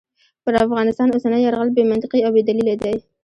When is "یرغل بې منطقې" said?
1.45-2.19